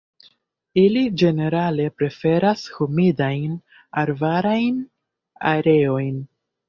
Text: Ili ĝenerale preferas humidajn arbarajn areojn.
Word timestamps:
Ili 0.83 1.01
ĝenerale 1.21 1.85
preferas 2.01 2.63
humidajn 2.77 3.55
arbarajn 4.05 4.81
areojn. 5.55 6.23